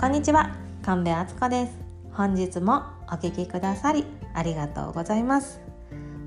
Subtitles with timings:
[0.00, 0.54] こんにちは。
[0.84, 1.72] 神戸敦子です。
[2.12, 5.60] 本日もお聞きくださりありがとうございます。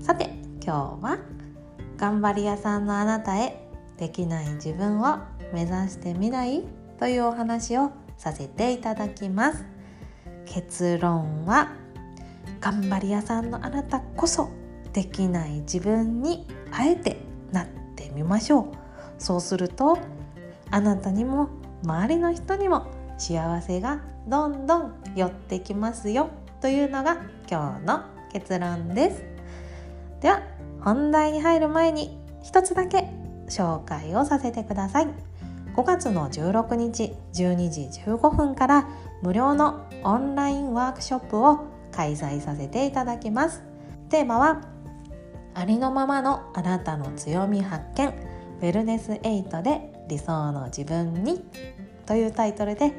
[0.00, 0.30] さて
[0.64, 1.18] 今日は
[1.98, 3.68] 頑張り屋さんのあなたへ
[3.98, 5.18] できない自分を
[5.52, 6.64] 目指してみない？
[6.98, 9.66] というお話をさせていただきます。
[10.46, 11.70] 結論は
[12.60, 14.48] 頑張り屋さんのあなたこそ
[14.94, 17.18] できない自分にあえて
[17.52, 17.66] なっ
[17.96, 18.66] てみましょう。
[19.18, 19.98] そうすると
[20.70, 21.50] あなたにも
[21.84, 27.18] 周りの人にも幸せがどんどん寄ってきますよというのが
[27.50, 28.00] 今日の
[28.32, 29.24] 結論です。
[30.20, 30.42] では
[30.80, 33.10] 本題に入る前に一つだけ
[33.48, 35.08] 紹介をさせてください。
[35.74, 38.88] 5月の16日12時15分から
[39.22, 43.62] 無料のオンラインワークショップを開催させていただきます。
[44.10, 44.62] テーマは
[45.54, 48.08] ありのままのあなたの強み発見。
[48.60, 51.44] ウェルネス8で理想の自分に。
[52.06, 52.92] というタイトルで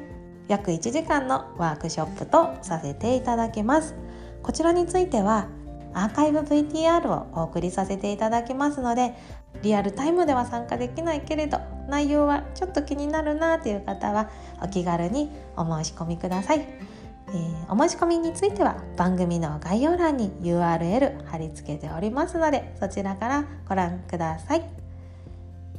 [0.50, 3.94] 約1時間のワークショップとさせていただきます。
[4.42, 5.46] こちらについては
[5.94, 9.14] アーカイブ VTR をお送りさせていただきますので
[9.62, 14.30] リアルタイムでは参加できないけれど内容はちょっと気になるなという方は
[14.62, 24.64] お気軽にお申し込みください、えー、お申し込みについては番組の概要欄に URL 貼り付けておりますのでそちらからご覧ください。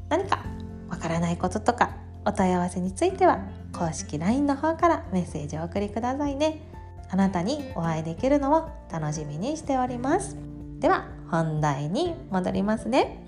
[0.09, 0.43] 何か
[0.89, 3.39] わからないこととかお問い合わせについては
[3.73, 6.61] 公式 LINE の方からメッセージをお送りくださいね。
[7.09, 10.37] あなたにお会いできるのを楽しみにしております。
[10.79, 13.25] では本題に戻りますね。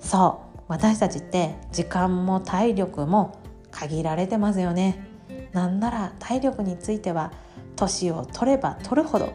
[0.00, 5.04] そう私たちって時間も体力も限られてますよね。
[5.52, 7.32] なんなら体力については
[7.74, 9.32] 年を取れば取るほど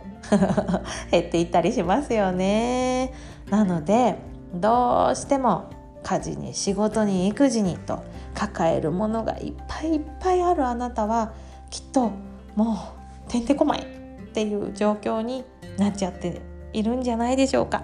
[1.11, 3.13] 減っていったりしますよね。
[3.49, 4.17] なので
[4.53, 5.65] どうしても
[6.03, 11.33] 家事に仕事に育児にと抱えるものがいっぱいいっぱいあるあなたは
[11.69, 12.11] きっと
[12.55, 12.93] も
[13.27, 13.85] うてんてこまいっ
[14.33, 15.43] ていう状況に
[15.77, 16.41] なっちゃって
[16.73, 17.83] いるんじゃないでしょうか。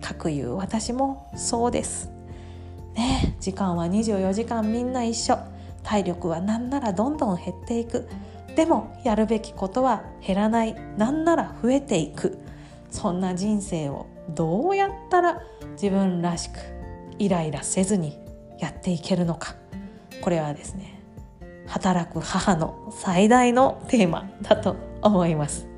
[0.00, 2.10] かくいう私もそうです。
[2.94, 5.38] ね時間は24時間みんな一緒
[5.82, 8.08] 体力は何ならどんどん減っていく
[8.54, 12.38] でもやるべきことは減らないなんなら増えていく
[12.90, 16.58] そんな人生をどうやったら自分らしく
[17.22, 18.18] イライラせずに
[18.58, 19.54] やっていけるのか。
[20.20, 21.00] これはですね
[21.68, 25.68] 働く母の最大のテーマだと思います。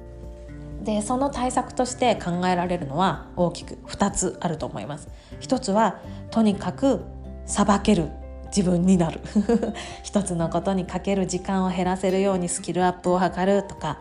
[0.82, 5.09] でその対策として考えられるのは大きく2つあると思います。
[5.38, 6.00] 一つは
[6.31, 7.03] とにかく
[7.44, 8.09] さばける
[8.47, 9.21] 自分になる。
[10.03, 13.99] 一つのことにかける時間を減らせるようにスキルアップを図るとか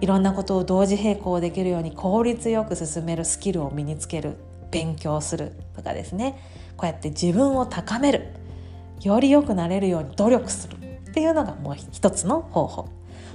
[0.00, 4.38] いろんなことを同時並行できるように効率よく進めるスキルを身につける
[4.70, 6.38] 勉強するとかですね。
[6.76, 8.28] こうやって自分を高める。
[9.02, 12.88] より良くなれるように努力するっていうのがもう一つの方法。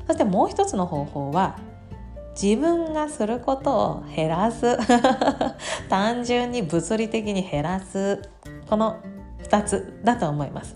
[0.07, 1.57] そしてもう一つの方法は
[2.39, 4.77] 自分がすることを減らす。
[5.89, 8.21] 単純に物理的に減らす。
[8.69, 8.97] この
[9.43, 10.75] 2つだと思います。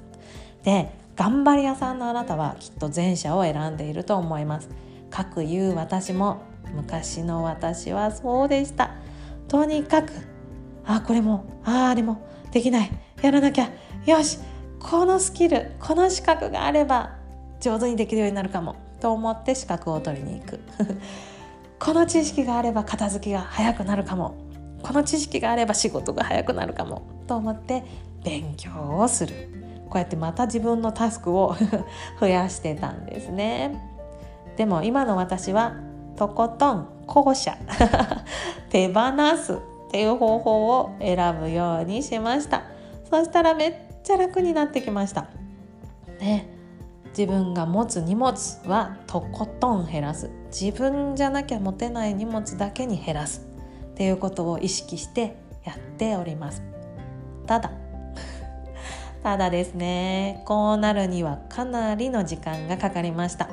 [0.64, 4.70] で頑張り屋さんのあなたはきっと前者を選んでいると思います。
[5.09, 6.40] かくいう私も
[6.74, 8.92] 昔の私はそうでした。
[9.47, 10.12] とにかく
[10.86, 12.22] あこれもああれも
[12.55, 12.91] できない。
[13.21, 13.69] やらなきゃ。
[14.05, 14.39] よし。
[14.79, 17.17] このスキルこの資格があれば
[17.59, 18.77] 上手にできるようになるかも。
[19.01, 20.61] と思って資格を取りに行く。
[21.77, 24.35] この知識があれば片付けが早くなるかも。
[24.81, 27.01] この知識があれば仕事が早くなるかも。
[27.27, 27.83] と思って
[28.23, 29.33] 勉強をする。
[29.89, 31.57] こうやってまた自分のタスクを
[32.22, 33.75] 増やしてたんですね。
[34.55, 35.73] でも今の私は
[36.16, 37.57] とことん後者。
[38.72, 39.75] 手放す。
[39.95, 42.63] っていう方法を選ぶようにしました。
[43.09, 43.73] そしたらめっ
[44.03, 45.29] ちゃ楽になってきました。
[46.19, 46.50] ね。
[47.17, 48.34] 自分が持つ荷物
[48.67, 50.29] はとことん減らす。
[50.47, 53.47] 自分じゃなきゃ持てない荷物だけに減らす。
[53.91, 56.61] っていうことを意識してやっております。
[57.47, 57.72] ただ。
[59.23, 60.44] ただですね。
[60.44, 63.47] こうなるにはかなりの時間がかかりました。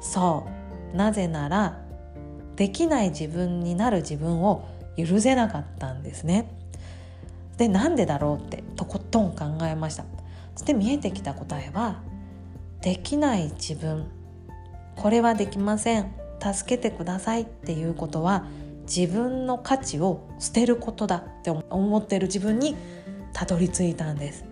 [0.00, 0.48] そ
[0.92, 0.96] う。
[0.96, 1.78] なぜなら
[2.56, 4.64] できない自分になる自分を
[4.96, 6.50] 許せなかったんですね。
[7.56, 10.04] でなんでだろうってとことん考えました。
[10.54, 12.02] そして見えてきた答えは
[12.80, 14.06] できない自分。
[14.96, 16.12] これはできません。
[16.42, 18.46] 助けてくださいっていうことは
[18.84, 22.76] 自分の価値を捨てることだって思ってる自分に
[23.32, 24.44] たどり着いたんです。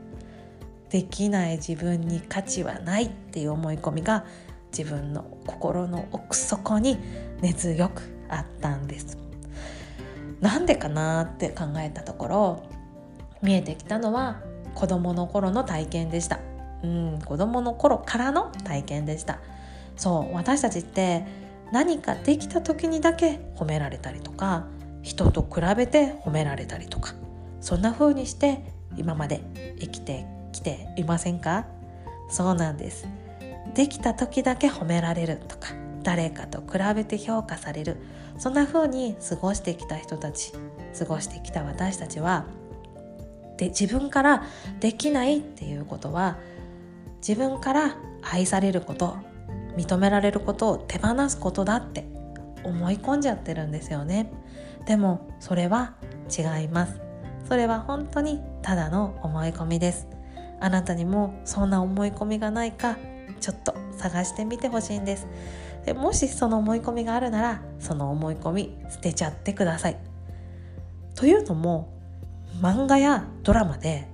[0.90, 4.24] できない自分に価値はないっていう思い込みが
[4.70, 6.98] 自分の心の奥底に
[7.40, 9.27] 根強くあったんです。
[10.40, 12.62] なんでかなって考えたところ
[13.42, 14.40] 見えてきたのは
[14.74, 16.40] 子供の頃の体験でした。
[16.82, 19.40] うん子供の頃からの体験でした。
[19.96, 21.24] そう私たちって
[21.72, 24.66] 何かできた時にだけ褒められたりとか
[25.02, 27.14] 人と比べて褒められたりとか
[27.60, 28.62] そんな風にして
[28.96, 29.40] 今まで
[29.80, 31.66] 生きてきていませんか？
[32.30, 33.08] そうなんです。
[33.74, 35.68] できた時だけ褒められるとか
[36.08, 37.98] 誰かと比べて評価される。
[38.38, 40.52] そんな風に過ごしてきた人たち
[40.98, 42.46] 過ごしてきた私たちは
[43.58, 44.44] で自分から
[44.80, 46.38] できないっていうことは
[47.16, 49.18] 自分から愛されること
[49.76, 52.06] 認められることを手放すことだって
[52.64, 54.32] 思い込んじゃってるんですよね。
[54.86, 55.92] でもそれは
[56.30, 57.02] 違います。
[57.46, 60.08] それは本当にただの思い込みです。
[60.58, 62.96] あなたにもそんな思い込みがないか
[63.40, 65.26] ちょっと探してみてほしいんです。
[65.84, 69.96] でもしその思い込みがあるならその思い込み捨てちゃってください。
[71.14, 71.92] というのも
[72.60, 74.08] 漫画やドラマで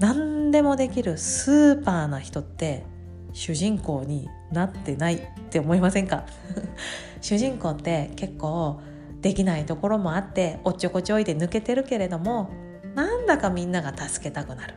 [0.00, 2.84] 何でもできるスーパーな人って
[3.32, 5.20] 主人公になってないっ
[5.50, 6.24] て思いませんか？
[7.20, 8.80] 主人公って結構
[9.20, 12.50] できないところもあっておっちょこちょいで抜けてるけれども
[12.94, 14.74] なんだかみんなが助けたくなる。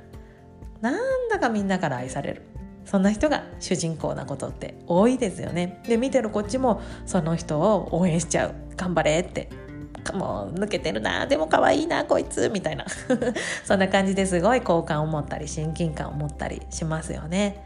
[0.82, 0.96] なん
[1.30, 2.44] だかみんなから愛される。
[2.88, 5.82] そんな人が主人公なことって多いですよね。
[5.86, 8.54] で見てるこっちもその人を応援しちゃう。
[8.78, 9.50] 頑張れって。
[10.14, 11.28] もう抜けてるな。
[11.28, 12.50] でも可愛いなこいつ。
[12.50, 12.86] みたいな。
[13.66, 17.62] そんな感じですごい好感を持ったり親近感を持ったりしますよね。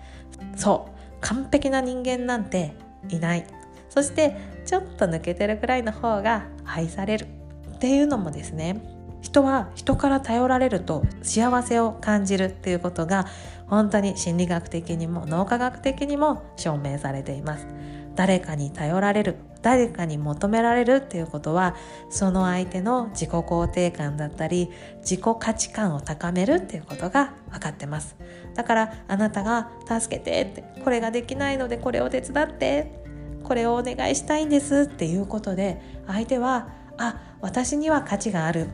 [0.55, 0.97] そう。
[1.21, 2.73] 完璧な人間なんて
[3.09, 3.45] いない。
[3.89, 4.35] そして
[4.65, 7.27] ちょっと抜けてるくらいの方が愛される。
[7.75, 8.79] っていうのもですね
[9.21, 13.27] 人は人から頼られると幸せを感じるっていうことが
[13.67, 17.67] 本当に心理学的にも脳科学的にも証明されています。
[18.15, 21.75] 誰かに頼られる誰かに求められるっていうことは
[22.09, 24.69] その相手の自己肯定感だったり
[25.01, 28.15] 自己価値観を高めるっていうことが分かってます。
[28.55, 32.99] だからあなたが「助けて」って「これができないのでこれを手伝って」
[33.43, 38.67] これをお願いしたいんですっていうことで相手はあ私には価値がある。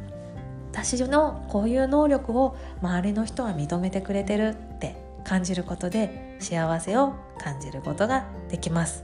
[0.78, 9.04] 私のこういう能力を周りの人は認めてくれてるって感じることで幸せを感じることができます。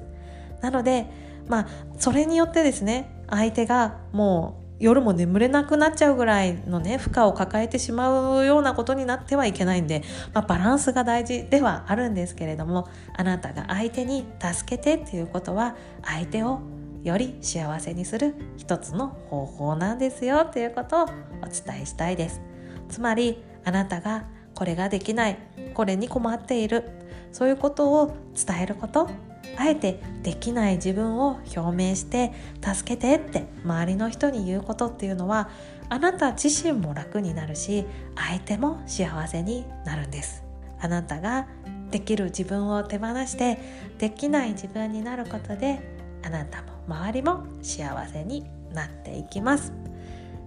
[0.62, 1.08] なので
[1.48, 1.68] まあ
[1.98, 10.04] それによってですね相手がもう夜も眠れなくなっちゃうぐらいのね負荷を抱えてしまうようなことになってはいけないんで、
[10.34, 16.60] まあ、バランスが大事ではあるんですけれどもあなたが相手に助けてっていうことは相手を
[17.03, 20.45] より幸せにする一つの方法なんですよ。
[20.47, 21.07] っていうことをお
[21.45, 22.41] 伝えしたいです
[22.89, 25.38] つまりあなたがこれができない
[25.73, 26.89] これに困っている
[27.31, 29.09] そういうことを伝えること
[29.57, 34.88] あえてできない自分を表明して助けてって周りの人に言うこと。
[34.88, 35.50] っていうのは
[35.89, 37.85] あなた自身も楽になるし
[38.15, 40.44] 相手も幸せになるんです。
[40.79, 41.47] あなたが
[41.91, 43.57] できる自分を手放して
[44.00, 45.79] できない自分になることで
[46.24, 49.74] あなたも周りも幸せになっていきます。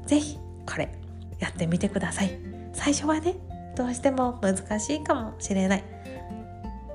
[0.06, 0.88] 是非これ
[1.38, 2.38] やってみてください。
[2.72, 3.36] 最初はね
[3.76, 5.84] どうしても難しいかもしれない。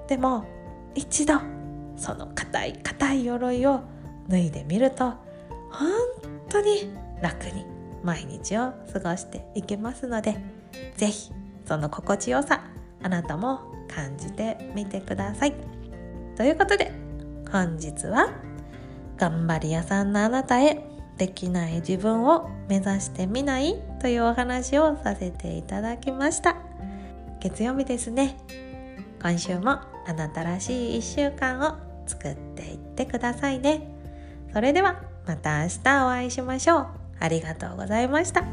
[0.07, 0.45] でも
[0.95, 1.35] 一度
[1.95, 3.81] その硬い硬い鎧を
[4.27, 5.13] 脱いでみると
[5.71, 5.89] 本
[6.49, 6.91] 当に
[7.21, 7.65] 楽に
[8.03, 10.35] 毎日を過ごしていけますので
[10.97, 11.31] 是非
[11.65, 12.63] その心地よさ
[13.03, 15.53] あなたも感じてみてください。
[16.35, 16.91] ということで
[17.51, 18.29] 本日は
[19.21, 20.83] 頑張り屋さんのあなたへ
[21.19, 26.57] できない自分を目指してみないというお話をさせていただきました。
[27.39, 28.35] 月曜日ですね。
[29.21, 31.75] 今週もあなたらしい1週間を
[32.07, 33.87] 作っていってくださいね。
[34.53, 36.87] それではまた明日お会いしましょう。
[37.19, 38.43] ありがとうございました。